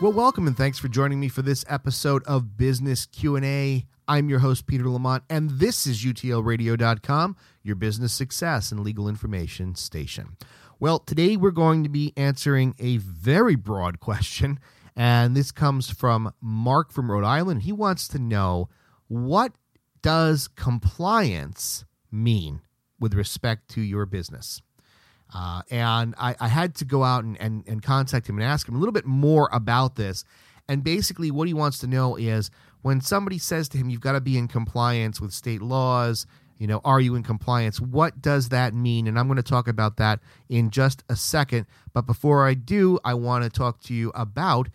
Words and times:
Well, 0.00 0.12
welcome 0.12 0.46
and 0.46 0.56
thanks 0.56 0.78
for 0.78 0.86
joining 0.86 1.18
me 1.18 1.26
for 1.26 1.42
this 1.42 1.64
episode 1.68 2.22
of 2.22 2.56
Business 2.56 3.04
Q&A. 3.04 3.84
I'm 4.06 4.28
your 4.28 4.38
host 4.38 4.68
Peter 4.68 4.88
Lamont 4.88 5.24
and 5.28 5.50
this 5.50 5.88
is 5.88 6.04
utlradio.com, 6.04 7.36
your 7.64 7.74
business 7.74 8.12
success 8.12 8.70
and 8.70 8.78
legal 8.84 9.08
information 9.08 9.74
station. 9.74 10.36
Well, 10.78 11.00
today 11.00 11.36
we're 11.36 11.50
going 11.50 11.82
to 11.82 11.88
be 11.88 12.12
answering 12.16 12.76
a 12.78 12.98
very 12.98 13.56
broad 13.56 13.98
question 14.00 14.60
and 14.94 15.36
this 15.36 15.50
comes 15.50 15.90
from 15.90 16.32
Mark 16.40 16.92
from 16.92 17.10
Rhode 17.10 17.24
Island. 17.24 17.62
He 17.62 17.72
wants 17.72 18.06
to 18.08 18.20
know 18.20 18.68
what 19.08 19.54
does 20.00 20.46
compliance 20.46 21.84
mean 22.12 22.60
with 23.00 23.14
respect 23.14 23.68
to 23.70 23.80
your 23.80 24.06
business? 24.06 24.62
Uh, 25.34 25.62
and 25.70 26.14
I, 26.18 26.34
I, 26.40 26.48
had 26.48 26.74
to 26.76 26.86
go 26.86 27.04
out 27.04 27.22
and, 27.22 27.38
and, 27.38 27.62
and 27.68 27.82
contact 27.82 28.28
him 28.28 28.38
and 28.38 28.44
ask 28.44 28.66
him 28.66 28.76
a 28.76 28.78
little 28.78 28.92
bit 28.92 29.04
more 29.04 29.50
about 29.52 29.96
this. 29.96 30.24
And 30.68 30.82
basically, 30.82 31.30
what 31.30 31.48
he 31.48 31.54
wants 31.54 31.78
to 31.80 31.86
know 31.86 32.16
is 32.16 32.50
when 32.80 33.02
somebody 33.02 33.38
says 33.38 33.68
to 33.70 33.78
him, 33.78 33.90
You've 33.90 34.00
got 34.00 34.12
to 34.12 34.20
be 34.20 34.38
in 34.38 34.48
compliance 34.48 35.20
with 35.20 35.32
state 35.32 35.60
laws, 35.60 36.26
you 36.58 36.66
know, 36.66 36.80
are 36.84 37.00
you 37.00 37.14
in 37.14 37.22
compliance? 37.22 37.80
What 37.80 38.20
does 38.20 38.48
that 38.48 38.74
mean? 38.74 39.06
And 39.06 39.18
I'm 39.18 39.28
going 39.28 39.36
to 39.36 39.42
talk 39.42 39.68
about 39.68 39.96
that 39.98 40.20
in 40.48 40.70
just 40.70 41.04
a 41.08 41.14
second. 41.14 41.66
But 41.92 42.06
before 42.06 42.46
I 42.46 42.54
do, 42.54 42.98
I 43.04 43.14
want 43.14 43.44
to 43.44 43.50
talk 43.50 43.80
to 43.82 43.94
you 43.94 44.10
about 44.14 44.68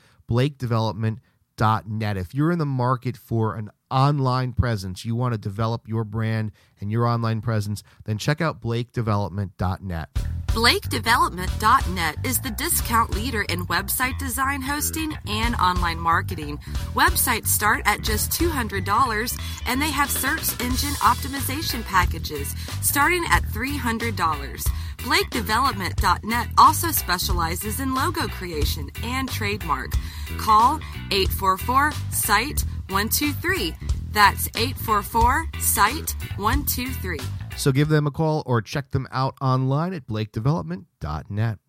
If 1.63 2.35
you're 2.35 2.51
in 2.51 2.59
the 2.59 2.65
market 2.65 3.15
for 3.15 3.55
an 3.55 3.69
online 3.89 4.51
presence, 4.51 5.05
you 5.05 5.15
want 5.15 5.33
to 5.33 5.37
develop 5.37 5.87
your 5.87 6.03
brand 6.03 6.51
and 6.81 6.91
your 6.91 7.07
online 7.07 7.39
presence, 7.39 7.83
then 8.03 8.17
check 8.17 8.41
out 8.41 8.61
blakedevelopment.net. 8.61 10.09
BlakeDevelopment.net 10.47 12.15
is 12.25 12.41
the 12.41 12.51
discount 12.51 13.15
leader 13.15 13.43
in 13.43 13.65
website 13.67 14.19
design 14.19 14.61
hosting 14.61 15.17
and 15.25 15.55
online 15.55 15.99
marketing. 15.99 16.57
Websites 16.95 17.47
start 17.47 17.81
at 17.85 18.01
just 18.01 18.31
$200 18.31 19.39
and 19.65 19.81
they 19.81 19.89
have 19.89 20.11
search 20.11 20.51
engine 20.59 20.95
optimization 20.99 21.81
packages 21.85 22.53
starting 22.81 23.23
at 23.31 23.43
$300. 23.43 24.82
BlakeDevelopment.net 25.03 26.47
also 26.57 26.91
specializes 26.91 27.81
in 27.81 27.93
logo 27.93 28.27
creation 28.29 28.89
and 29.03 29.29
trademark. 29.29 29.91
Call 30.37 30.79
844 31.11 31.91
SITE 32.11 32.61
123. 32.87 33.75
That's 34.11 34.47
844 34.55 35.49
SITE 35.59 36.15
123. 36.37 37.19
So 37.57 37.73
give 37.73 37.89
them 37.89 38.07
a 38.07 38.11
call 38.11 38.43
or 38.45 38.61
check 38.61 38.91
them 38.91 39.05
out 39.11 39.35
online 39.41 39.93
at 39.93 40.07
blakedevelopment.net. 40.07 41.59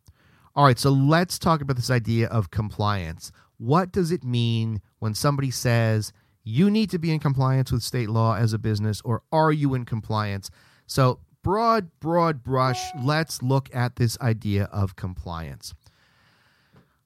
All 0.55 0.65
right, 0.65 0.79
so 0.79 0.91
let's 0.91 1.37
talk 1.37 1.61
about 1.61 1.75
this 1.75 1.91
idea 1.91 2.29
of 2.29 2.53
compliance. 2.53 3.33
What 3.59 3.91
does 3.91 4.13
it 4.13 4.23
mean 4.23 4.81
when 5.01 5.15
somebody 5.15 5.51
says 5.51 6.13
you 6.45 6.71
need 6.71 6.89
to 6.91 7.01
be 7.01 7.11
in 7.11 7.19
compliance 7.19 7.73
with 7.73 7.83
state 7.83 8.11
law 8.11 8.37
as 8.37 8.53
a 8.53 8.59
business, 8.59 9.01
or 9.05 9.23
are 9.33 9.51
you 9.51 9.75
in 9.75 9.85
compliance? 9.85 10.51
So, 10.87 11.19
broad, 11.45 11.91
broad 12.01 12.43
brush, 12.43 12.83
let's 13.05 13.43
look 13.43 13.73
at 13.73 13.95
this 13.97 14.19
idea 14.21 14.65
of 14.73 14.97
compliance. 14.97 15.75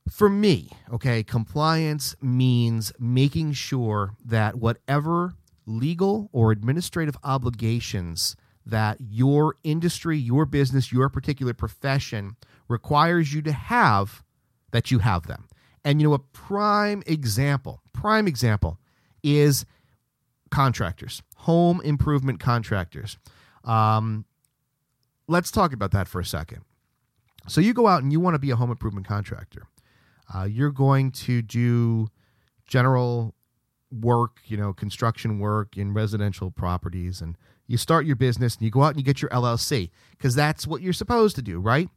For 0.09 0.31
me, 0.31 0.71
okay, 0.91 1.23
compliance 1.23 2.17
means 2.23 2.93
making 2.99 3.53
sure 3.53 4.15
that 4.25 4.55
whatever 4.55 5.35
legal 5.67 6.31
or 6.33 6.53
administrative 6.53 7.17
obligations 7.25 8.37
that 8.65 8.99
your 9.01 9.57
industry, 9.65 10.17
your 10.17 10.47
business, 10.47 10.93
your 10.93 11.09
particular 11.09 11.53
profession 11.53 12.37
requires 12.69 13.35
you 13.35 13.43
to 13.43 13.53
have, 13.53 14.23
that 14.71 14.91
you 14.91 15.01
have 15.01 15.27
them. 15.27 15.49
And 15.85 16.01
you 16.01 16.09
know, 16.09 16.15
a 16.15 16.19
prime 16.19 17.03
example, 17.07 17.83
prime 17.93 18.29
example 18.29 18.79
is 19.23 19.67
contractors, 20.51 21.23
home 21.37 21.81
improvement 21.83 22.41
contractors. 22.41 23.19
Um, 23.69 24.25
let's 25.29 25.51
talk 25.51 25.73
about 25.73 25.93
that 25.93 26.09
for 26.09 26.21
a 26.21 26.25
second. 26.25 26.63
So 27.47 27.61
you 27.61 27.73
go 27.73 27.87
out 27.87 28.03
and 28.03 28.13
you 28.13 28.19
want 28.19 28.35
to 28.35 28.39
be 28.39 28.51
a 28.51 28.57
home 28.57 28.71
improvement 28.71 29.07
contractor. 29.07 29.65
Uh, 30.35 30.45
you're 30.45 30.73
going 30.73 31.11
to 31.11 31.41
do 31.43 32.09
general 32.67 33.35
work, 33.91 34.41
you 34.47 34.57
know, 34.57 34.73
construction 34.73 35.39
work 35.39 35.77
in 35.77 35.95
residential 35.95 36.51
properties 36.51 37.21
and 37.21 37.37
you 37.67 37.77
start 37.77 38.07
your 38.07 38.17
business 38.17 38.57
and 38.57 38.65
you 38.65 38.71
go 38.71 38.83
out 38.83 38.91
and 38.91 38.99
you 38.99 39.05
get 39.05 39.23
your 39.23 39.31
LLC 39.31 39.91
because 40.11 40.35
that's 40.35 40.67
what 40.67 40.83
you're 40.83 40.93
supposed 40.93 41.37
to 41.37 41.43
do, 41.43 41.61
right? 41.61 41.89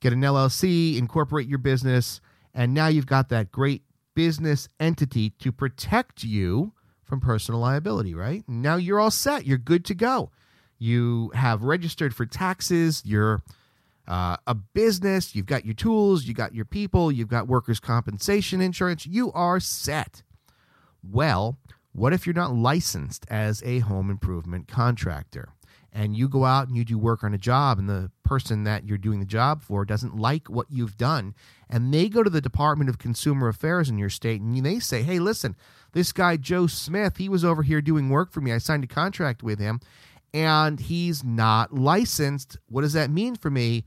Get 0.00 0.12
an 0.12 0.20
LLC, 0.20 0.98
incorporate 0.98 1.48
your 1.48 1.58
business, 1.58 2.20
and 2.54 2.72
now 2.74 2.88
you've 2.88 3.06
got 3.06 3.30
that 3.30 3.50
great 3.50 3.82
business 4.14 4.68
entity 4.78 5.30
to 5.30 5.50
protect 5.50 6.24
you 6.24 6.72
from 7.02 7.20
personal 7.20 7.60
liability, 7.60 8.14
right? 8.14 8.44
Now 8.46 8.76
you're 8.76 9.00
all 9.00 9.10
set. 9.10 9.46
You're 9.46 9.58
good 9.58 9.84
to 9.86 9.94
go. 9.94 10.30
You 10.84 11.30
have 11.32 11.62
registered 11.62 12.14
for 12.14 12.26
taxes. 12.26 13.00
You're 13.06 13.42
uh, 14.06 14.36
a 14.46 14.54
business. 14.54 15.34
You've 15.34 15.46
got 15.46 15.64
your 15.64 15.72
tools. 15.72 16.26
You've 16.26 16.36
got 16.36 16.54
your 16.54 16.66
people. 16.66 17.10
You've 17.10 17.28
got 17.28 17.48
workers' 17.48 17.80
compensation 17.80 18.60
insurance. 18.60 19.06
You 19.06 19.32
are 19.32 19.60
set. 19.60 20.22
Well, 21.02 21.56
what 21.92 22.12
if 22.12 22.26
you're 22.26 22.34
not 22.34 22.54
licensed 22.54 23.24
as 23.30 23.62
a 23.62 23.78
home 23.78 24.10
improvement 24.10 24.68
contractor? 24.68 25.48
And 25.90 26.14
you 26.14 26.28
go 26.28 26.44
out 26.44 26.68
and 26.68 26.76
you 26.76 26.84
do 26.84 26.98
work 26.98 27.24
on 27.24 27.32
a 27.32 27.38
job, 27.38 27.78
and 27.78 27.88
the 27.88 28.10
person 28.22 28.64
that 28.64 28.86
you're 28.86 28.98
doing 28.98 29.20
the 29.20 29.26
job 29.26 29.62
for 29.62 29.86
doesn't 29.86 30.16
like 30.18 30.50
what 30.50 30.66
you've 30.68 30.98
done. 30.98 31.34
And 31.70 31.94
they 31.94 32.10
go 32.10 32.22
to 32.22 32.28
the 32.28 32.42
Department 32.42 32.90
of 32.90 32.98
Consumer 32.98 33.48
Affairs 33.48 33.88
in 33.88 33.96
your 33.96 34.10
state 34.10 34.42
and 34.42 34.66
they 34.66 34.80
say, 34.80 35.02
Hey, 35.02 35.18
listen, 35.18 35.56
this 35.92 36.12
guy, 36.12 36.36
Joe 36.36 36.66
Smith, 36.66 37.16
he 37.16 37.28
was 37.30 37.44
over 37.44 37.62
here 37.62 37.80
doing 37.80 38.10
work 38.10 38.32
for 38.32 38.42
me. 38.42 38.52
I 38.52 38.58
signed 38.58 38.84
a 38.84 38.88
contract 38.88 39.42
with 39.42 39.60
him, 39.60 39.80
and 40.34 40.80
he's 40.80 41.22
not 41.22 41.72
licensed. 41.72 42.58
What 42.68 42.82
does 42.82 42.92
that 42.92 43.08
mean 43.08 43.36
for 43.36 43.50
me? 43.50 43.84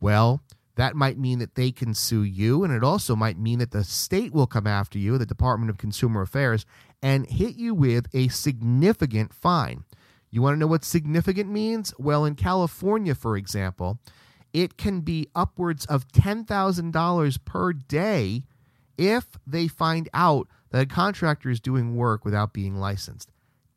Well, 0.00 0.42
that 0.76 0.96
might 0.96 1.18
mean 1.18 1.40
that 1.40 1.56
they 1.56 1.70
can 1.70 1.92
sue 1.92 2.22
you, 2.22 2.64
and 2.64 2.72
it 2.72 2.82
also 2.82 3.14
might 3.14 3.38
mean 3.38 3.58
that 3.58 3.70
the 3.70 3.84
state 3.84 4.32
will 4.32 4.46
come 4.46 4.66
after 4.66 4.98
you, 4.98 5.18
the 5.18 5.26
Department 5.26 5.68
of 5.68 5.76
Consumer 5.76 6.22
Affairs, 6.22 6.64
and 7.02 7.26
hit 7.26 7.56
you 7.56 7.74
with 7.74 8.06
a 8.14 8.28
significant 8.28 9.34
fine. 9.34 9.84
You 10.30 10.40
want 10.40 10.54
to 10.54 10.58
know 10.58 10.66
what 10.66 10.84
significant 10.84 11.50
means? 11.50 11.92
Well, 11.98 12.24
in 12.24 12.34
California, 12.34 13.14
for 13.14 13.36
example, 13.36 13.98
it 14.54 14.78
can 14.78 15.02
be 15.02 15.28
upwards 15.34 15.84
of 15.84 16.08
$10,000 16.08 17.44
per 17.44 17.72
day 17.74 18.44
if 18.96 19.26
they 19.46 19.68
find 19.68 20.08
out 20.14 20.48
that 20.70 20.82
a 20.82 20.86
contractor 20.86 21.50
is 21.50 21.60
doing 21.60 21.94
work 21.94 22.24
without 22.24 22.54
being 22.54 22.76
licensed. 22.76 23.32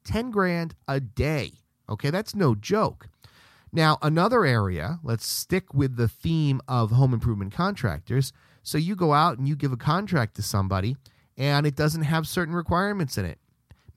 10 0.06 0.32
grand 0.32 0.76
a 0.88 1.02
day. 1.02 1.63
Okay, 1.94 2.10
that's 2.10 2.36
no 2.36 2.56
joke. 2.56 3.08
Now, 3.72 3.98
another 4.02 4.46
area, 4.46 5.00
let's 5.04 5.26
stick 5.26 5.74
with 5.74 5.96
the 5.96 6.08
theme 6.08 6.62
of 6.68 6.92
home 6.92 7.14
improvement 7.14 7.54
contractors. 7.54 8.32
So 8.62 8.78
you 8.78 8.96
go 8.96 9.14
out 9.14 9.38
and 9.38 9.48
you 9.48 9.56
give 9.56 9.72
a 9.72 9.78
contract 9.78 10.36
to 10.36 10.42
somebody 10.42 10.96
and 11.38 11.66
it 11.66 11.76
doesn't 11.76 12.04
have 12.04 12.28
certain 12.28 12.54
requirements 12.54 13.18
in 13.18 13.26
it. 13.26 13.40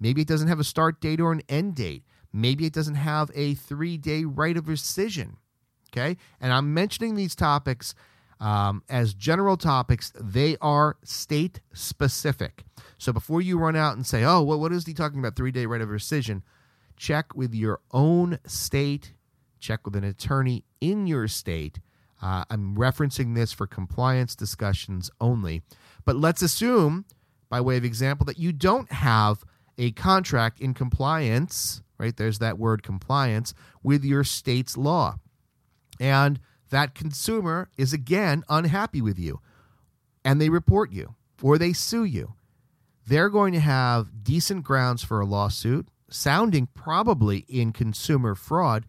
Maybe 0.00 0.22
it 0.22 0.28
doesn't 0.28 0.48
have 0.48 0.60
a 0.60 0.64
start 0.64 1.00
date 1.00 1.20
or 1.20 1.32
an 1.32 1.42
end 1.48 1.74
date. 1.74 2.04
Maybe 2.32 2.66
it 2.66 2.72
doesn't 2.72 2.96
have 2.96 3.30
a 3.34 3.54
three 3.54 3.96
day 3.96 4.24
right 4.24 4.56
of 4.56 4.64
rescission. 4.64 5.36
Okay. 5.92 6.16
And 6.40 6.52
I'm 6.52 6.74
mentioning 6.74 7.14
these 7.14 7.34
topics 7.34 7.94
um, 8.40 8.82
as 8.88 9.14
general 9.14 9.56
topics, 9.56 10.12
they 10.20 10.56
are 10.60 10.96
state 11.02 11.60
specific. 11.72 12.64
So 12.98 13.12
before 13.12 13.40
you 13.40 13.58
run 13.58 13.76
out 13.76 13.96
and 13.96 14.06
say, 14.06 14.24
oh, 14.24 14.42
well, 14.42 14.60
what 14.60 14.72
is 14.72 14.86
he 14.86 14.94
talking 14.94 15.18
about? 15.18 15.36
Three 15.36 15.52
day 15.52 15.66
right 15.66 15.80
of 15.80 15.88
rescission, 15.88 16.42
check 16.96 17.34
with 17.34 17.54
your 17.54 17.80
own 17.92 18.38
state, 18.46 19.12
check 19.60 19.84
with 19.84 19.96
an 19.96 20.04
attorney 20.04 20.64
in 20.80 21.06
your 21.06 21.28
state. 21.28 21.80
Uh, 22.22 22.44
I'm 22.50 22.76
referencing 22.76 23.34
this 23.34 23.52
for 23.52 23.66
compliance 23.66 24.34
discussions 24.34 25.10
only. 25.20 25.62
But 26.04 26.16
let's 26.16 26.42
assume 26.42 27.04
by 27.48 27.60
way 27.60 27.76
of 27.76 27.84
example, 27.84 28.24
that 28.26 28.38
you 28.38 28.52
don't 28.52 28.90
have 28.90 29.44
a 29.78 29.92
contract 29.92 30.60
in 30.60 30.74
compliance, 30.74 31.82
right? 31.98 32.16
There's 32.16 32.38
that 32.38 32.58
word 32.58 32.82
compliance 32.82 33.54
with 33.82 34.04
your 34.04 34.24
state's 34.24 34.76
law. 34.76 35.18
And 36.00 36.40
that 36.70 36.94
consumer 36.94 37.70
is 37.76 37.92
again 37.92 38.42
unhappy 38.48 39.00
with 39.00 39.18
you 39.18 39.40
and 40.24 40.40
they 40.40 40.48
report 40.48 40.90
you 40.90 41.14
or 41.42 41.58
they 41.58 41.72
sue 41.72 42.04
you. 42.04 42.34
They're 43.06 43.30
going 43.30 43.52
to 43.52 43.60
have 43.60 44.24
decent 44.24 44.64
grounds 44.64 45.04
for 45.04 45.20
a 45.20 45.26
lawsuit, 45.26 45.88
sounding 46.10 46.68
probably 46.74 47.44
in 47.48 47.72
consumer 47.72 48.34
fraud 48.34 48.86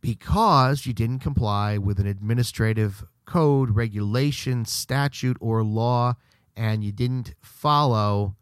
because 0.00 0.86
you 0.86 0.92
didn't 0.92 1.20
comply 1.20 1.78
with 1.78 1.98
an 1.98 2.06
administrative 2.06 3.04
code, 3.24 3.70
regulation, 3.70 4.64
statute, 4.64 5.36
or 5.40 5.62
law, 5.62 6.14
and 6.56 6.84
you 6.84 6.92
didn't 6.92 7.34
follow 7.40 8.36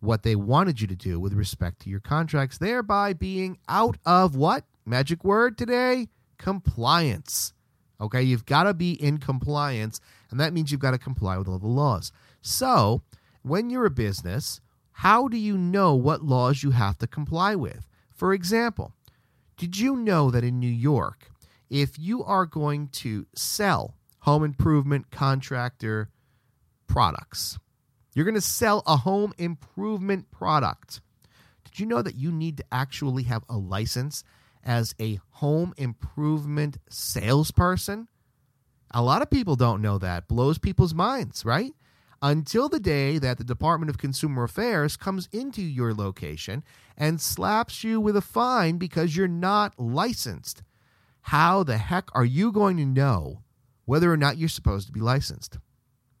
what 0.00 0.22
they 0.22 0.36
wanted 0.36 0.80
you 0.80 0.86
to 0.86 0.94
do 0.94 1.18
with 1.18 1.32
respect 1.32 1.80
to 1.80 1.90
your 1.90 2.00
contracts, 2.00 2.58
thereby 2.58 3.12
being 3.12 3.58
out 3.68 3.96
of 4.06 4.36
what? 4.36 4.64
Magic 4.86 5.24
word 5.24 5.58
today? 5.58 6.08
Compliance. 6.38 7.52
Okay, 8.00 8.22
you've 8.22 8.46
got 8.46 8.64
to 8.64 8.74
be 8.74 8.92
in 8.92 9.18
compliance, 9.18 10.00
and 10.30 10.38
that 10.38 10.52
means 10.52 10.70
you've 10.70 10.80
got 10.80 10.92
to 10.92 10.98
comply 10.98 11.36
with 11.36 11.48
all 11.48 11.58
the 11.58 11.66
laws. 11.66 12.12
So, 12.40 13.02
when 13.42 13.70
you're 13.70 13.86
a 13.86 13.90
business, 13.90 14.60
how 14.98 15.28
do 15.28 15.36
you 15.36 15.56
know 15.56 15.94
what 15.94 16.24
laws 16.24 16.64
you 16.64 16.72
have 16.72 16.98
to 16.98 17.06
comply 17.06 17.54
with? 17.54 17.86
For 18.12 18.34
example, 18.34 18.92
did 19.56 19.78
you 19.78 19.94
know 19.94 20.28
that 20.32 20.42
in 20.42 20.58
New 20.58 20.66
York, 20.66 21.30
if 21.70 21.96
you 22.00 22.24
are 22.24 22.44
going 22.44 22.88
to 22.88 23.24
sell 23.32 23.94
home 24.20 24.42
improvement 24.42 25.12
contractor 25.12 26.08
products, 26.88 27.60
you're 28.12 28.24
going 28.24 28.34
to 28.34 28.40
sell 28.40 28.82
a 28.88 28.96
home 28.96 29.32
improvement 29.38 30.32
product. 30.32 31.00
Did 31.64 31.78
you 31.78 31.86
know 31.86 32.02
that 32.02 32.16
you 32.16 32.32
need 32.32 32.56
to 32.56 32.64
actually 32.72 33.22
have 33.22 33.44
a 33.48 33.56
license 33.56 34.24
as 34.64 34.96
a 35.00 35.20
home 35.30 35.74
improvement 35.76 36.78
salesperson? 36.90 38.08
A 38.90 39.00
lot 39.00 39.22
of 39.22 39.30
people 39.30 39.54
don't 39.54 39.80
know 39.80 39.98
that. 39.98 40.26
Blows 40.26 40.58
people's 40.58 40.92
minds, 40.92 41.44
right? 41.44 41.72
Until 42.20 42.68
the 42.68 42.80
day 42.80 43.18
that 43.18 43.38
the 43.38 43.44
Department 43.44 43.90
of 43.90 43.98
Consumer 43.98 44.44
Affairs 44.44 44.96
comes 44.96 45.28
into 45.32 45.62
your 45.62 45.94
location 45.94 46.64
and 46.96 47.20
slaps 47.20 47.84
you 47.84 48.00
with 48.00 48.16
a 48.16 48.20
fine 48.20 48.76
because 48.78 49.16
you're 49.16 49.28
not 49.28 49.78
licensed. 49.78 50.62
How 51.22 51.62
the 51.62 51.78
heck 51.78 52.08
are 52.14 52.24
you 52.24 52.50
going 52.50 52.76
to 52.78 52.84
know 52.84 53.42
whether 53.84 54.12
or 54.12 54.16
not 54.16 54.38
you're 54.38 54.48
supposed 54.48 54.86
to 54.86 54.92
be 54.92 55.00
licensed? 55.00 55.58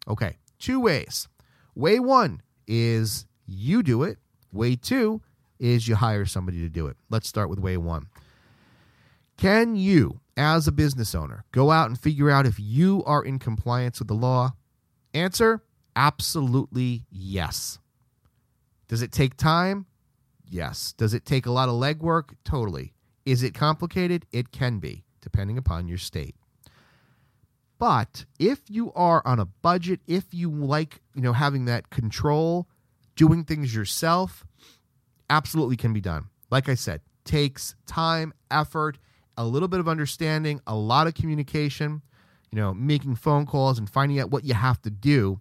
Okay, 0.06 0.36
two 0.58 0.80
ways. 0.80 1.28
Way 1.74 1.98
one 1.98 2.42
is 2.66 3.26
you 3.46 3.82
do 3.82 4.02
it, 4.02 4.18
way 4.52 4.76
two 4.76 5.20
is 5.58 5.88
you 5.88 5.96
hire 5.96 6.24
somebody 6.24 6.60
to 6.60 6.68
do 6.68 6.86
it. 6.86 6.96
Let's 7.10 7.28
start 7.28 7.50
with 7.50 7.58
way 7.58 7.76
one. 7.76 8.08
Can 9.36 9.76
you, 9.76 10.20
as 10.36 10.66
a 10.66 10.72
business 10.72 11.14
owner, 11.14 11.44
go 11.52 11.70
out 11.70 11.88
and 11.88 11.98
figure 11.98 12.30
out 12.30 12.46
if 12.46 12.58
you 12.58 13.02
are 13.06 13.24
in 13.24 13.38
compliance 13.38 13.98
with 13.98 14.08
the 14.08 14.14
law? 14.14 14.54
Answer 15.14 15.62
Absolutely 15.98 17.06
yes. 17.10 17.80
Does 18.86 19.02
it 19.02 19.10
take 19.10 19.36
time? 19.36 19.86
Yes. 20.48 20.92
Does 20.92 21.12
it 21.12 21.24
take 21.24 21.44
a 21.44 21.50
lot 21.50 21.68
of 21.68 21.74
legwork? 21.74 22.36
Totally. 22.44 22.92
Is 23.26 23.42
it 23.42 23.52
complicated? 23.52 24.24
It 24.30 24.52
can 24.52 24.78
be, 24.78 25.02
depending 25.20 25.58
upon 25.58 25.88
your 25.88 25.98
state. 25.98 26.36
But 27.80 28.26
if 28.38 28.60
you 28.68 28.92
are 28.92 29.22
on 29.24 29.40
a 29.40 29.46
budget, 29.46 29.98
if 30.06 30.26
you 30.30 30.52
like, 30.52 31.00
you 31.16 31.22
know, 31.22 31.32
having 31.32 31.64
that 31.64 31.90
control, 31.90 32.68
doing 33.16 33.42
things 33.42 33.74
yourself, 33.74 34.46
absolutely 35.28 35.76
can 35.76 35.92
be 35.92 36.00
done. 36.00 36.26
Like 36.48 36.68
I 36.68 36.76
said, 36.76 37.00
takes 37.24 37.74
time, 37.86 38.32
effort, 38.52 38.98
a 39.36 39.44
little 39.44 39.68
bit 39.68 39.80
of 39.80 39.88
understanding, 39.88 40.60
a 40.64 40.76
lot 40.76 41.08
of 41.08 41.14
communication, 41.14 42.02
you 42.52 42.56
know, 42.56 42.72
making 42.72 43.16
phone 43.16 43.46
calls 43.46 43.80
and 43.80 43.90
finding 43.90 44.20
out 44.20 44.30
what 44.30 44.44
you 44.44 44.54
have 44.54 44.80
to 44.82 44.90
do 44.90 45.40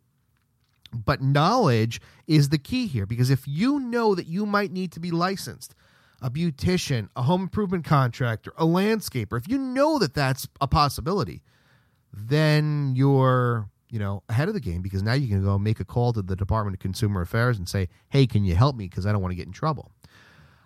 but 1.05 1.21
knowledge 1.21 2.01
is 2.27 2.49
the 2.49 2.57
key 2.57 2.88
here 2.88 3.05
because 3.05 3.29
if 3.29 3.47
you 3.47 3.79
know 3.79 4.15
that 4.15 4.27
you 4.27 4.45
might 4.45 4.71
need 4.71 4.91
to 4.94 4.99
be 4.99 5.11
licensed, 5.11 5.73
a 6.21 6.29
beautician, 6.29 7.09
a 7.15 7.23
home 7.23 7.44
improvement 7.44 7.85
contractor, 7.85 8.51
a 8.57 8.65
landscaper, 8.65 9.38
if 9.38 9.47
you 9.47 9.57
know 9.57 9.99
that 9.99 10.13
that's 10.13 10.47
a 10.59 10.67
possibility, 10.67 11.41
then 12.11 12.94
you're, 12.95 13.69
you 13.89 13.99
know, 13.99 14.23
ahead 14.29 14.47
of 14.47 14.53
the 14.53 14.59
game 14.59 14.81
because 14.81 15.03
now 15.03 15.13
you 15.13 15.27
can 15.27 15.44
go 15.44 15.59
make 15.59 15.79
a 15.79 15.85
call 15.85 16.13
to 16.13 16.21
the 16.21 16.35
Department 16.35 16.75
of 16.75 16.79
Consumer 16.79 17.21
Affairs 17.21 17.57
and 17.57 17.69
say, 17.69 17.88
"Hey, 18.09 18.25
can 18.25 18.43
you 18.43 18.55
help 18.55 18.75
me 18.75 18.88
because 18.88 19.05
I 19.05 19.11
don't 19.11 19.21
want 19.21 19.31
to 19.31 19.35
get 19.35 19.45
in 19.45 19.53
trouble." 19.53 19.91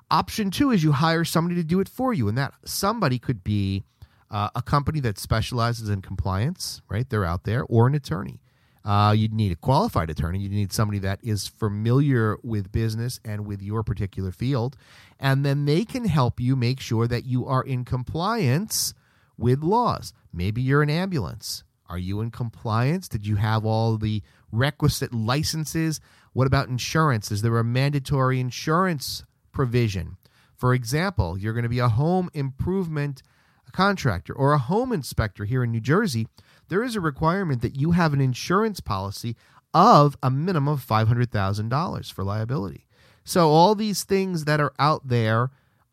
Option 0.09 0.51
2 0.51 0.71
is 0.71 0.83
you 0.83 0.91
hire 0.91 1.23
somebody 1.23 1.55
to 1.55 1.63
do 1.63 1.79
it 1.79 1.87
for 1.87 2.13
you 2.13 2.27
and 2.27 2.37
that 2.37 2.53
somebody 2.65 3.17
could 3.17 3.43
be 3.43 3.83
uh, 4.29 4.49
a 4.55 4.61
company 4.61 4.99
that 5.01 5.17
specializes 5.17 5.89
in 5.89 6.01
compliance, 6.01 6.81
right? 6.89 7.09
They're 7.09 7.25
out 7.25 7.43
there 7.43 7.63
or 7.63 7.87
an 7.87 7.95
attorney 7.95 8.41
uh, 8.83 9.13
you'd 9.15 9.33
need 9.33 9.51
a 9.51 9.55
qualified 9.55 10.09
attorney. 10.09 10.39
You 10.39 10.49
need 10.49 10.73
somebody 10.73 10.99
that 10.99 11.19
is 11.23 11.47
familiar 11.47 12.37
with 12.43 12.71
business 12.71 13.19
and 13.23 13.45
with 13.45 13.61
your 13.61 13.83
particular 13.83 14.31
field. 14.31 14.75
And 15.19 15.45
then 15.45 15.65
they 15.65 15.85
can 15.85 16.05
help 16.05 16.39
you 16.39 16.55
make 16.55 16.79
sure 16.79 17.07
that 17.07 17.25
you 17.25 17.45
are 17.45 17.63
in 17.63 17.85
compliance 17.85 18.93
with 19.37 19.61
laws. 19.61 20.13
Maybe 20.33 20.61
you're 20.61 20.81
an 20.81 20.89
ambulance. 20.89 21.63
Are 21.87 21.97
you 21.97 22.21
in 22.21 22.31
compliance? 22.31 23.07
Did 23.07 23.27
you 23.27 23.35
have 23.35 23.65
all 23.65 23.97
the 23.97 24.23
requisite 24.51 25.13
licenses? 25.13 25.99
What 26.33 26.47
about 26.47 26.69
insurance? 26.69 27.31
Is 27.31 27.41
there 27.41 27.57
a 27.57 27.63
mandatory 27.63 28.39
insurance 28.39 29.25
provision? 29.51 30.17
For 30.55 30.73
example, 30.73 31.37
you're 31.37 31.53
going 31.53 31.63
to 31.63 31.69
be 31.69 31.79
a 31.79 31.89
home 31.89 32.29
improvement 32.33 33.21
contractor 33.71 34.33
or 34.33 34.53
a 34.53 34.57
home 34.57 34.91
inspector 34.91 35.45
here 35.45 35.63
in 35.63 35.71
New 35.71 35.81
Jersey 35.81 36.27
there 36.71 36.83
is 36.83 36.95
a 36.95 37.01
requirement 37.01 37.61
that 37.61 37.75
you 37.75 37.91
have 37.91 38.13
an 38.13 38.21
insurance 38.21 38.79
policy 38.79 39.35
of 39.73 40.15
a 40.23 40.31
minimum 40.31 40.69
of 40.69 40.87
$500,000 40.87 42.13
for 42.13 42.23
liability. 42.23 42.87
So, 43.25 43.49
all 43.49 43.75
these 43.75 44.05
things 44.05 44.45
that 44.45 44.61
are 44.61 44.71
out 44.79 45.09
there 45.09 45.51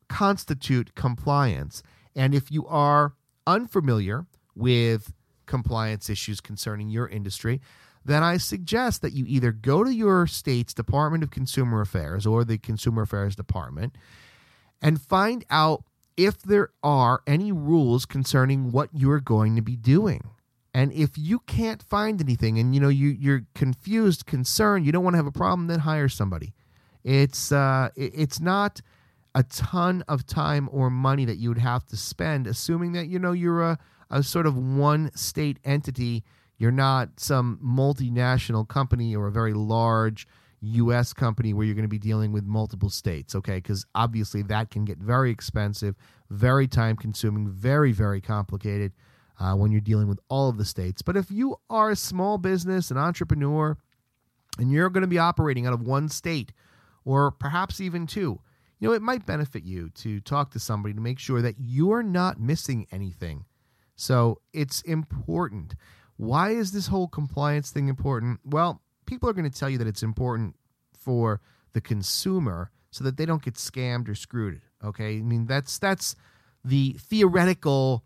constitute 0.09 0.95
compliance. 0.95 1.83
And 2.15 2.33
if 2.33 2.53
you 2.53 2.65
are 2.69 3.15
unfamiliar 3.45 4.27
with 4.55 5.13
compliance 5.47 6.09
issues 6.09 6.41
concerning 6.41 6.91
your 6.91 7.09
industry, 7.09 7.61
then 8.05 8.23
I 8.23 8.37
suggest 8.37 9.03
that 9.03 9.13
you 9.13 9.25
either 9.27 9.51
go 9.51 9.83
to 9.83 9.93
your 9.93 10.29
state's 10.29 10.75
Department 10.75 11.25
of 11.25 11.33
Consumer 11.33 11.81
Affairs 11.81 12.25
or 12.25 12.45
the 12.45 12.57
Consumer 12.57 13.03
Affairs 13.03 13.35
Department 13.35 13.97
and 14.81 15.01
find 15.01 15.45
out 15.51 15.83
if 16.17 16.41
there 16.41 16.71
are 16.85 17.23
any 17.27 17.51
rules 17.51 18.07
concerning 18.07 18.71
what 18.71 18.91
you're 18.93 19.19
going 19.19 19.57
to 19.57 19.63
be 19.63 19.75
doing. 19.75 20.23
And 20.79 20.93
if 20.93 21.19
you 21.19 21.41
can't 21.41 21.83
find 21.83 22.21
anything 22.21 22.61
and 22.61 22.73
you 22.73 22.81
know 22.81 22.89
you 22.89 23.09
you're 23.09 23.43
confused, 23.57 24.27
concerned, 24.27 24.87
you 24.87 24.93
don't 24.93 25.03
want 25.03 25.15
to 25.15 25.19
have 25.19 25.27
a 25.27 25.33
problem, 25.33 25.67
then 25.67 25.81
hire 25.81 26.09
somebody. 26.09 26.55
It's 27.03 27.51
uh 27.51 27.89
it's 27.97 28.39
not 28.39 28.81
a 29.35 29.43
ton 29.43 30.05
of 30.07 30.25
time 30.25 30.69
or 30.71 30.89
money 30.89 31.25
that 31.25 31.39
you 31.39 31.49
would 31.49 31.59
have 31.59 31.85
to 31.87 31.97
spend 31.97 32.47
assuming 32.47 32.93
that 32.93 33.09
you 33.09 33.19
know 33.19 33.33
you're 33.33 33.61
a, 33.61 33.79
a 34.09 34.23
sort 34.23 34.47
of 34.47 34.57
one 34.57 35.11
state 35.17 35.59
entity 35.65 36.23
you're 36.59 36.71
not 36.71 37.09
some 37.19 37.59
multinational 37.65 38.67
company 38.67 39.17
or 39.17 39.27
a 39.27 39.33
very 39.33 39.55
large 39.55 40.29
US 40.61 41.13
company 41.13 41.53
where 41.53 41.67
you're 41.67 41.75
going 41.75 41.83
to 41.83 41.89
be 41.89 41.99
dealing 41.99 42.33
with 42.33 42.45
multiple 42.45 42.91
states, 42.91 43.37
okay? 43.37 43.57
Because 43.57 43.87
obviously 43.95 44.43
that 44.43 44.71
can 44.71 44.85
get 44.85 44.99
very 44.99 45.31
expensive, 45.31 45.95
very 46.31 46.67
time 46.67 46.97
consuming, 46.97 47.49
very, 47.49 47.93
very 47.93 48.21
complicated 48.21 48.93
uh, 49.39 49.55
when 49.55 49.71
you're 49.71 49.81
dealing 49.81 50.09
with 50.09 50.21
all 50.29 50.49
of 50.49 50.59
the 50.59 50.65
states. 50.65 51.03
But 51.03 51.17
if 51.17 51.31
you 51.31 51.57
are 51.71 51.91
a 51.91 51.97
small 51.97 52.39
business, 52.39 52.91
an 52.91 52.99
entrepreneur, 52.99 53.77
and 54.59 54.73
you're 54.73 54.91
going 54.91 55.03
to 55.03 55.09
be 55.09 55.19
operating 55.19 55.67
out 55.67 55.73
of 55.73 55.83
one 55.83 56.09
state 56.09 56.53
or 57.05 57.31
perhaps 57.31 57.81
even 57.81 58.07
two, 58.07 58.41
you 58.81 58.89
know, 58.89 58.95
it 58.95 59.03
might 59.03 59.27
benefit 59.27 59.65
you 59.65 59.91
to 59.91 60.21
talk 60.21 60.51
to 60.53 60.59
somebody 60.59 60.95
to 60.95 61.01
make 61.01 61.19
sure 61.19 61.43
that 61.43 61.57
you're 61.59 62.03
not 62.03 62.41
missing 62.41 62.87
anything. 62.93 63.45
So 63.97 64.41
it's 64.53 64.83
important. 64.83 65.75
Why 66.17 66.51
is 66.51 66.73
this 66.73 66.87
whole 66.89 67.09
compliance 67.09 67.71
thing 67.71 67.89
important? 67.89 68.41
Well, 68.45 68.83
people 69.07 69.29
are 69.29 69.33
going 69.33 69.51
to 69.51 69.59
tell 69.59 69.71
you 69.71 69.79
that 69.79 69.89
it's 69.89 70.03
important 70.03 70.55
for 70.93 71.41
the 71.73 71.81
consumer 71.81 72.71
so 72.91 73.05
that 73.05 73.17
they 73.17 73.27
don't 73.27 73.43
get 73.43 73.55
scammed 73.55 74.09
or 74.09 74.15
screwed. 74.15 74.61
Okay. 74.85 75.19
I 75.19 75.23
mean, 75.23 75.47
that's, 75.47 75.79
that's 75.79 76.15
the 76.65 76.97
theoretical 77.01 78.05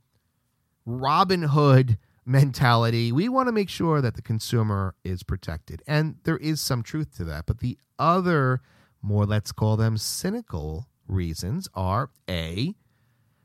Robin 0.85 1.43
Hood 1.43 1.99
mentality. 2.25 3.12
We 3.12 3.29
want 3.29 3.49
to 3.49 3.53
make 3.53 3.69
sure 3.69 4.01
that 4.01 4.15
the 4.15 4.23
consumer 4.23 4.95
is 5.05 5.23
protected. 5.23 5.83
And 5.87 6.17
there 6.25 6.37
is 6.37 6.61
some 6.61 6.83
truth 6.83 7.17
to 7.17 7.25
that. 7.25 7.47
But 7.47 7.59
the 7.59 7.79
other, 7.99 8.61
more 9.01 9.27
let's 9.27 9.53
call 9.53 9.77
them 9.77 9.97
cynical 9.97 10.89
reasons 11.07 11.69
are 11.75 12.11
A, 12.29 12.75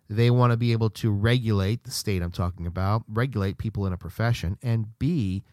they 0.10 0.32
want 0.32 0.52
to 0.52 0.58
be 0.58 0.72
able 0.72 0.90
to 0.92 1.12
regulate 1.12 1.84
the 1.84 1.92
state 1.92 2.22
I'm 2.22 2.32
talking 2.32 2.66
about, 2.66 3.04
regulate 3.08 3.58
people 3.58 3.86
in 3.86 3.94
a 3.94 3.98
profession, 3.98 4.58
and 4.62 4.98
B, 5.00 5.44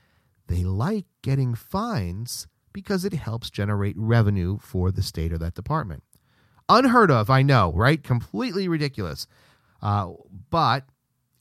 they 0.46 0.62
like 0.62 1.06
getting 1.22 1.54
fines 1.54 2.46
because 2.72 3.04
it 3.04 3.14
helps 3.14 3.50
generate 3.50 3.96
revenue 3.96 4.58
for 4.58 4.92
the 4.92 5.02
state 5.02 5.32
or 5.32 5.38
that 5.38 5.54
department. 5.54 6.02
Unheard 6.68 7.10
of, 7.10 7.30
I 7.30 7.42
know, 7.42 7.72
right? 7.74 8.02
Completely 8.02 8.68
ridiculous. 8.68 9.26
Uh, 9.82 10.12
but 10.50 10.84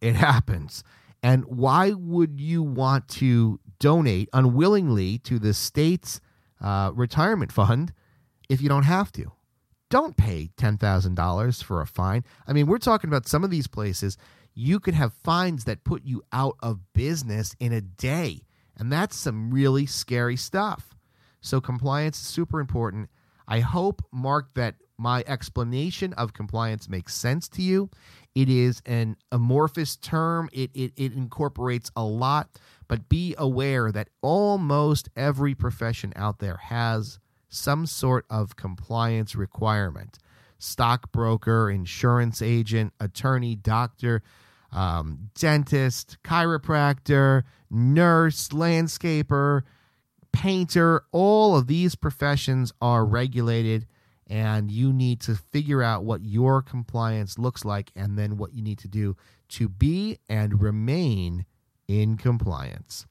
it 0.03 0.15
happens. 0.15 0.83
And 1.24 1.45
why 1.45 1.91
would 1.91 2.41
you 2.41 2.62
want 2.62 3.07
to 3.10 3.60
donate 3.79 4.27
unwillingly 4.33 5.17
to 5.19 5.39
the 5.39 5.53
state's 5.53 6.19
uh, 6.60 6.91
retirement 6.93 7.53
fund 7.53 7.93
if 8.50 8.62
you 8.62 8.67
don't 8.67 8.83
have 8.83 9.13
to? 9.13 9.31
Don't 9.89 10.17
pay 10.17 10.50
$10,000 10.57 11.63
for 11.63 11.79
a 11.79 11.88
fine. 11.88 12.25
I 12.45 12.51
mean, 12.51 12.67
we're 12.67 12.79
talking 12.79 13.10
about 13.10 13.27
some 13.27 13.45
of 13.45 13.50
these 13.50 13.67
places, 13.67 14.17
you 14.53 14.79
could 14.79 14.93
have 14.93 15.13
fines 15.13 15.63
that 15.63 15.86
put 15.86 16.03
you 16.03 16.22
out 16.33 16.57
of 16.62 16.93
business 16.93 17.55
in 17.60 17.72
a 17.72 17.79
day. 17.79 18.41
And 18.75 18.91
that's 18.91 19.15
some 19.15 19.51
really 19.51 19.86
scary 19.86 20.36
stuff. 20.36 20.95
So, 21.39 21.62
compliance 21.62 22.19
is 22.19 22.25
super 22.25 22.60
important. 22.60 23.10
I 23.48 23.60
hope, 23.60 24.01
Mark, 24.12 24.53
that 24.55 24.75
my 25.03 25.22
explanation 25.27 26.13
of 26.13 26.31
compliance 26.31 26.88
makes 26.88 27.13
sense 27.13 27.50
to 27.50 27.62
you. 27.62 27.89
It 28.33 28.50
is 28.50 28.81
an 28.86 29.17
amorphous 29.33 29.98
term, 29.98 30.50
it, 30.53 30.72
it, 30.74 30.93
it 30.95 31.12
incorporates 31.12 31.91
a 31.93 32.05
lot, 32.05 32.50
but 32.88 33.10
be 33.10 33.36
aware 33.38 33.91
that 33.91 34.07
almost 34.22 35.10
every 35.17 35.53
profession 35.53 36.13
out 36.15 36.39
there 36.39 36.55
has 36.55 37.19
some 37.50 37.86
sort 37.86 38.25
of 38.29 38.55
compliance 38.55 39.36
requirement 39.36 40.17
stockbroker, 40.57 41.69
insurance 41.69 42.41
agent, 42.41 42.93
attorney, 42.98 43.53
doctor, 43.53 44.24
um, 44.72 45.29
dentist, 45.38 46.17
chiropractor, 46.24 47.43
nurse, 47.69 48.48
landscaper, 48.48 49.63
painter. 50.31 51.03
All 51.12 51.57
of 51.57 51.67
these 51.67 51.95
professions 51.95 52.72
are 52.81 53.03
regulated 53.05 53.86
and 54.27 54.72
you 54.72 54.94
need 54.94 55.20
to 55.22 55.36
figure 55.36 55.84
out 55.84 56.03
what 56.03 56.24
your 56.24 56.62
compliance 56.62 57.38
looks 57.38 57.65
like 57.65 57.92
and 57.96 58.18
then 58.18 58.38
what 58.38 58.53
you 58.53 58.62
need 58.62 58.80
to 58.80 58.88
do 58.88 59.15
to 59.50 59.70
be 59.70 60.18
and 60.30 60.62
remain 60.62 61.46
in 61.88 62.18
compliance. 62.18 63.06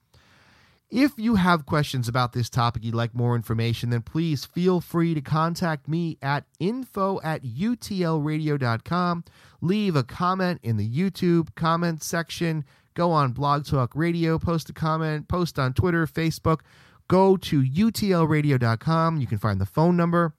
If 0.91 1.13
you 1.17 1.37
have 1.37 1.65
questions 1.65 2.07
about 2.07 2.35
this 2.35 2.51
topic, 2.51 2.85
you'd 2.85 2.95
like 2.95 3.15
more 3.15 3.35
information, 3.35 3.89
then 3.89 4.03
please 4.03 4.45
feel 4.45 4.83
free 4.83 5.15
to 5.15 5.23
contact 5.23 5.89
me 5.89 6.19
at 6.21 6.45
info 6.61 7.19
at 7.25 7.43
utlradio.com. 7.45 9.25
Leave 9.63 9.97
a 9.97 10.03
comment 10.03 10.61
in 10.63 10.77
the 10.77 10.87
YouTube 10.87 11.55
comment 11.55 12.03
section. 12.03 12.65
Go 12.93 13.11
on 13.11 13.33
Blog 13.33 13.65
Talk 13.65 13.97
Radio, 13.97 14.39
post 14.39 14.69
a 14.69 14.75
comment, 14.75 15.29
post 15.29 15.59
on 15.59 15.73
Twitter, 15.73 16.07
Facebook. 16.07 16.61
Go 17.09 17.39
to 17.39 17.63
utlradio.com. 17.63 19.17
You 19.17 19.27
can 19.27 19.39
find 19.39 19.61
the 19.63 19.67
phone 19.67 19.97
number 19.97 20.35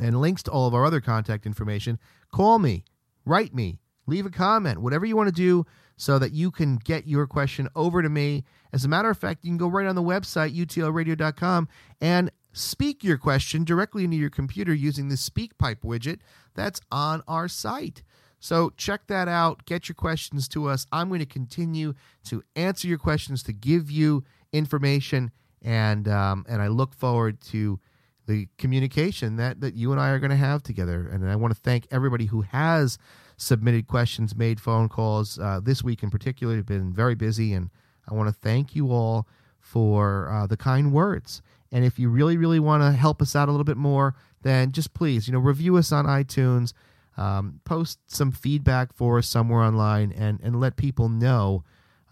and 0.00 0.20
links 0.20 0.42
to 0.44 0.50
all 0.50 0.66
of 0.66 0.74
our 0.74 0.84
other 0.84 1.00
contact 1.00 1.46
information. 1.46 1.98
Call 2.32 2.58
me, 2.58 2.84
write 3.24 3.54
me, 3.54 3.80
leave 4.06 4.26
a 4.26 4.30
comment, 4.30 4.80
whatever 4.80 5.06
you 5.06 5.16
want 5.16 5.28
to 5.28 5.34
do 5.34 5.66
so 5.96 6.18
that 6.18 6.32
you 6.32 6.50
can 6.50 6.76
get 6.76 7.06
your 7.06 7.26
question 7.26 7.68
over 7.74 8.02
to 8.02 8.08
me. 8.08 8.44
As 8.72 8.84
a 8.84 8.88
matter 8.88 9.10
of 9.10 9.18
fact, 9.18 9.44
you 9.44 9.50
can 9.50 9.58
go 9.58 9.68
right 9.68 9.86
on 9.86 9.94
the 9.94 10.02
website, 10.02 10.56
utlradio.com, 10.56 11.68
and 12.00 12.30
speak 12.52 13.04
your 13.04 13.18
question 13.18 13.64
directly 13.64 14.04
into 14.04 14.16
your 14.16 14.30
computer 14.30 14.74
using 14.74 15.08
the 15.08 15.14
SpeakPipe 15.14 15.80
widget 15.84 16.20
that's 16.54 16.80
on 16.90 17.22
our 17.28 17.48
site. 17.48 18.02
So 18.40 18.72
check 18.76 19.06
that 19.06 19.26
out. 19.26 19.64
Get 19.64 19.88
your 19.88 19.94
questions 19.94 20.48
to 20.48 20.68
us. 20.68 20.86
I'm 20.92 21.08
going 21.08 21.20
to 21.20 21.26
continue 21.26 21.94
to 22.24 22.42
answer 22.56 22.86
your 22.86 22.98
questions, 22.98 23.42
to 23.44 23.52
give 23.52 23.90
you 23.90 24.24
information, 24.52 25.30
and 25.62 26.06
um, 26.08 26.44
and 26.46 26.60
I 26.60 26.68
look 26.68 26.94
forward 26.94 27.40
to 27.52 27.80
the 28.26 28.48
communication 28.58 29.36
that, 29.36 29.60
that 29.60 29.74
you 29.74 29.92
and 29.92 30.00
I 30.00 30.10
are 30.10 30.18
going 30.18 30.30
to 30.30 30.36
have 30.36 30.62
together. 30.62 31.08
And 31.10 31.28
I 31.28 31.36
want 31.36 31.54
to 31.54 31.60
thank 31.60 31.86
everybody 31.90 32.26
who 32.26 32.42
has 32.42 32.98
submitted 33.36 33.86
questions, 33.86 34.34
made 34.34 34.60
phone 34.60 34.88
calls. 34.88 35.38
Uh, 35.38 35.60
this 35.62 35.82
week 35.82 36.02
in 36.02 36.10
particular, 36.10 36.56
have 36.56 36.66
been 36.66 36.92
very 36.92 37.14
busy, 37.14 37.52
and 37.52 37.70
I 38.08 38.14
want 38.14 38.28
to 38.28 38.32
thank 38.32 38.74
you 38.74 38.92
all 38.92 39.26
for 39.60 40.30
uh, 40.30 40.46
the 40.46 40.56
kind 40.56 40.92
words. 40.92 41.42
And 41.72 41.84
if 41.84 41.98
you 41.98 42.08
really, 42.08 42.36
really 42.36 42.60
want 42.60 42.82
to 42.82 42.92
help 42.92 43.20
us 43.20 43.34
out 43.34 43.48
a 43.48 43.50
little 43.50 43.64
bit 43.64 43.76
more, 43.76 44.14
then 44.42 44.72
just 44.72 44.94
please, 44.94 45.26
you 45.26 45.32
know, 45.32 45.40
review 45.40 45.76
us 45.76 45.90
on 45.90 46.04
iTunes, 46.04 46.72
um, 47.16 47.60
post 47.64 47.98
some 48.06 48.30
feedback 48.30 48.92
for 48.92 49.18
us 49.18 49.26
somewhere 49.26 49.62
online, 49.62 50.12
and 50.12 50.38
and 50.42 50.60
let 50.60 50.76
people 50.76 51.08
know 51.08 51.64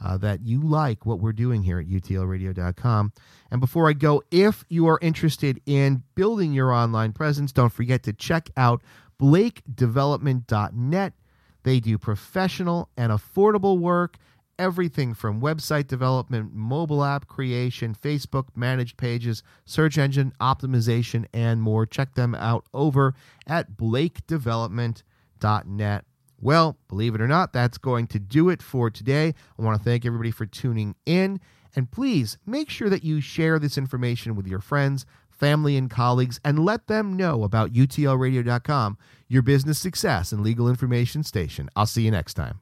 uh, 0.02 0.16
that 0.18 0.44
you 0.44 0.60
like 0.60 1.06
what 1.06 1.20
we're 1.20 1.32
doing 1.32 1.62
here 1.62 1.78
at 1.78 1.86
utlradio.com. 1.86 3.12
And 3.50 3.60
before 3.60 3.88
I 3.88 3.92
go, 3.92 4.22
if 4.30 4.64
you 4.68 4.88
are 4.88 4.98
interested 5.00 5.60
in 5.66 6.02
building 6.14 6.52
your 6.52 6.72
online 6.72 7.12
presence, 7.12 7.52
don't 7.52 7.72
forget 7.72 8.02
to 8.04 8.12
check 8.12 8.50
out 8.56 8.82
blakedevelopment.net. 9.20 11.12
They 11.62 11.78
do 11.78 11.98
professional 11.98 12.88
and 12.96 13.12
affordable 13.12 13.78
work, 13.78 14.16
everything 14.58 15.14
from 15.14 15.40
website 15.40 15.86
development, 15.86 16.52
mobile 16.52 17.04
app 17.04 17.28
creation, 17.28 17.94
Facebook 17.94 18.48
managed 18.56 18.96
pages, 18.96 19.44
search 19.64 19.96
engine 19.96 20.32
optimization, 20.40 21.26
and 21.32 21.62
more. 21.62 21.86
Check 21.86 22.14
them 22.14 22.34
out 22.34 22.66
over 22.74 23.14
at 23.46 23.76
blakedevelopment.net. 23.76 26.04
Well, 26.42 26.76
believe 26.88 27.14
it 27.14 27.20
or 27.20 27.28
not, 27.28 27.52
that's 27.52 27.78
going 27.78 28.08
to 28.08 28.18
do 28.18 28.48
it 28.50 28.60
for 28.60 28.90
today. 28.90 29.32
I 29.58 29.62
want 29.62 29.78
to 29.78 29.84
thank 29.84 30.04
everybody 30.04 30.32
for 30.32 30.44
tuning 30.44 30.96
in. 31.06 31.40
And 31.74 31.90
please 31.90 32.36
make 32.44 32.68
sure 32.68 32.90
that 32.90 33.04
you 33.04 33.20
share 33.20 33.58
this 33.58 33.78
information 33.78 34.34
with 34.34 34.46
your 34.46 34.58
friends, 34.58 35.06
family, 35.30 35.76
and 35.76 35.88
colleagues 35.88 36.40
and 36.44 36.58
let 36.58 36.88
them 36.88 37.16
know 37.16 37.44
about 37.44 37.72
UTLRadio.com, 37.72 38.98
your 39.28 39.42
business 39.42 39.78
success 39.78 40.32
and 40.32 40.42
legal 40.42 40.68
information 40.68 41.22
station. 41.22 41.70
I'll 41.76 41.86
see 41.86 42.02
you 42.02 42.10
next 42.10 42.34
time. 42.34 42.61